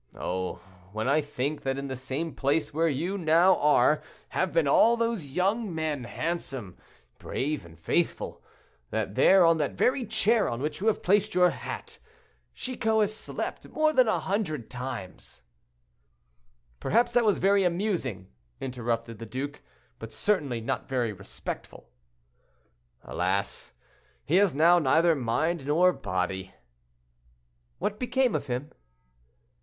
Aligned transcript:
Oh! 0.17 0.53
when 0.93 1.07
I 1.07 1.21
think 1.21 1.61
that 1.61 1.77
in 1.77 1.87
the 1.87 1.95
same 1.95 2.33
place 2.33 2.73
where 2.73 2.87
you 2.87 3.19
now 3.19 3.57
are 3.57 4.01
have 4.29 4.51
been 4.51 4.67
all 4.67 4.97
those 4.97 5.33
young 5.35 5.75
men, 5.75 6.05
handsome, 6.05 6.75
brave, 7.19 7.63
and 7.67 7.77
faithful—that 7.77 9.13
there, 9.13 9.45
on 9.45 9.57
that 9.57 9.73
very 9.73 10.03
chair 10.07 10.49
on 10.49 10.59
which 10.59 10.81
you 10.81 10.87
have 10.87 11.03
placed 11.03 11.35
your 11.35 11.51
hat, 11.51 11.99
Chicot 12.55 12.99
has 13.01 13.15
slept 13.15 13.69
more 13.69 13.93
than 13.93 14.07
a 14.07 14.17
hundred 14.17 14.71
times—" 14.71 15.43
"Perhaps 16.79 17.13
that 17.13 17.23
was 17.23 17.37
very 17.37 17.63
amusing," 17.63 18.27
interrupted 18.59 19.19
the 19.19 19.27
duke, 19.27 19.61
"but 19.99 20.11
certainly 20.11 20.59
not 20.61 20.89
very 20.89 21.13
respectful." 21.13 21.91
"Alas! 23.03 23.73
he 24.25 24.37
has 24.37 24.55
now 24.55 24.79
neither 24.79 25.13
mind 25.13 25.67
nor 25.67 25.93
body."—"What 25.93 27.99
became 27.99 28.33
of 28.33 28.47
him?" 28.47 28.71